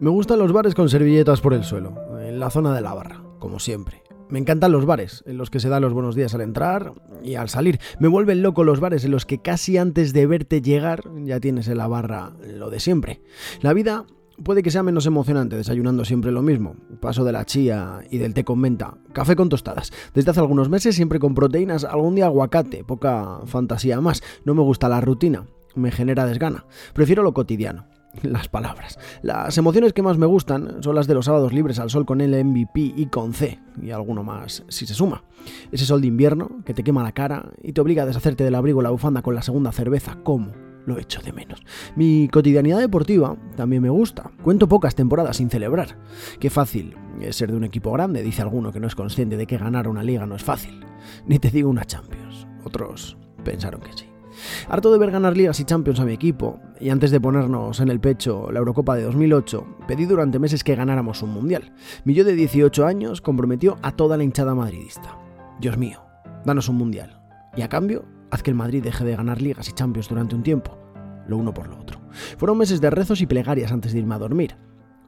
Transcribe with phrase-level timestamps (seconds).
[0.00, 3.22] Me gustan los bares con servilletas por el suelo, en la zona de la barra,
[3.38, 4.02] como siempre.
[4.30, 7.34] Me encantan los bares en los que se dan los buenos días al entrar y
[7.34, 7.78] al salir.
[7.98, 11.68] Me vuelven loco los bares en los que casi antes de verte llegar ya tienes
[11.68, 13.20] en la barra lo de siempre.
[13.60, 14.06] La vida
[14.42, 16.76] puede que sea menos emocionante desayunando siempre lo mismo.
[17.02, 18.96] Paso de la chía y del té con menta.
[19.12, 19.92] Café con tostadas.
[20.14, 24.22] Desde hace algunos meses siempre con proteínas, algún día aguacate, poca fantasía más.
[24.46, 26.64] No me gusta la rutina, me genera desgana.
[26.94, 27.89] Prefiero lo cotidiano.
[28.22, 28.98] Las palabras.
[29.22, 32.20] Las emociones que más me gustan son las de los sábados libres al sol con
[32.20, 35.24] el MVP y con C, y alguno más si se suma.
[35.70, 38.54] Ese sol de invierno que te quema la cara y te obliga a deshacerte del
[38.56, 40.18] abrigo la bufanda con la segunda cerveza.
[40.22, 40.52] ¿Cómo?
[40.86, 41.62] Lo echo de menos.
[41.94, 44.30] Mi cotidianidad deportiva también me gusta.
[44.42, 45.98] Cuento pocas temporadas sin celebrar.
[46.40, 49.46] Qué fácil es ser de un equipo grande, dice alguno que no es consciente de
[49.46, 50.84] que ganar una liga no es fácil.
[51.26, 52.46] Ni te digo una Champions.
[52.64, 54.09] Otros pensaron que sí.
[54.72, 57.88] Harto de ver ganar ligas y champions a mi equipo, y antes de ponernos en
[57.88, 61.72] el pecho la Eurocopa de 2008, pedí durante meses que ganáramos un mundial.
[62.04, 65.18] Mi yo de 18 años comprometió a toda la hinchada madridista.
[65.60, 66.04] Dios mío,
[66.44, 67.20] danos un mundial.
[67.56, 70.44] Y a cambio, haz que el Madrid deje de ganar ligas y champions durante un
[70.44, 70.78] tiempo,
[71.26, 71.98] lo uno por lo otro.
[72.38, 74.54] Fueron meses de rezos y plegarias antes de irme a dormir.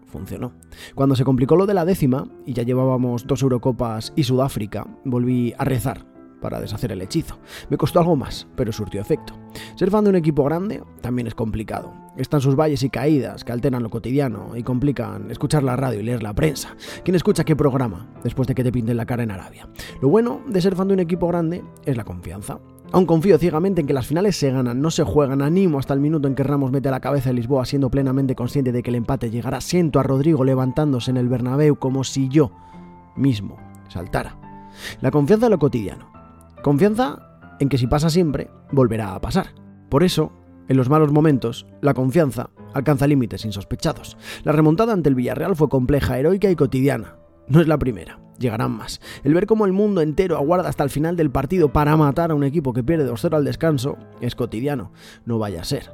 [0.09, 0.55] Funcionó.
[0.97, 5.55] Cuando se complicó lo de la décima, y ya llevábamos dos Eurocopas y Sudáfrica, volví
[5.57, 6.12] a rezar
[6.43, 7.39] para deshacer el hechizo.
[7.71, 9.33] Me costó algo más, pero surtió efecto.
[9.77, 11.95] Ser fan de un equipo grande también es complicado.
[12.17, 16.03] Están sus valles y caídas que alteran lo cotidiano y complican escuchar la radio y
[16.03, 16.77] leer la prensa.
[17.05, 19.69] ¿Quién escucha qué programa después de que te pinten la cara en Arabia?
[20.03, 22.59] Lo bueno de ser fan de un equipo grande es la confianza.
[22.93, 25.41] Aún confío ciegamente en que las finales se ganan, no se juegan.
[25.41, 28.71] Animo hasta el minuto en que Ramos mete la cabeza de Lisboa siendo plenamente consciente
[28.71, 29.63] de que el empate llegará.
[29.63, 32.53] Siento a Rodrigo levantándose en el Bernabéu como si yo
[33.17, 33.57] mismo
[33.89, 34.37] saltara.
[35.01, 36.13] La confianza en lo cotidiano.
[36.63, 37.19] Confianza
[37.59, 39.55] en que si pasa siempre, volverá a pasar.
[39.89, 40.33] Por eso,
[40.69, 44.17] en los malos momentos, la confianza alcanza límites insospechados.
[44.45, 47.17] La remontada ante el Villarreal fue compleja, heroica y cotidiana.
[47.49, 49.01] No es la primera, llegarán más.
[49.25, 52.37] El ver cómo el mundo entero aguarda hasta el final del partido para matar a
[52.37, 54.93] un equipo que pierde 2-0 al descanso es cotidiano.
[55.27, 55.93] No vaya a ser.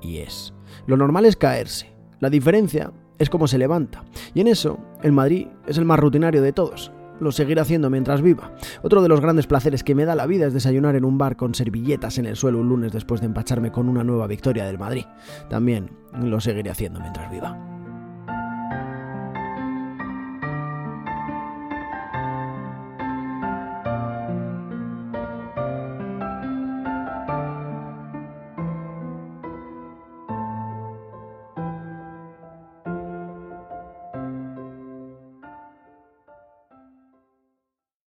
[0.00, 0.54] Y es.
[0.86, 1.94] Lo normal es caerse.
[2.20, 4.02] La diferencia es cómo se levanta.
[4.32, 6.90] Y en eso, el Madrid es el más rutinario de todos
[7.20, 8.52] lo seguiré haciendo mientras viva.
[8.82, 11.36] Otro de los grandes placeres que me da la vida es desayunar en un bar
[11.36, 14.78] con servilletas en el suelo un lunes después de empacharme con una nueva victoria del
[14.78, 15.04] Madrid.
[15.48, 15.90] También
[16.20, 17.75] lo seguiré haciendo mientras viva.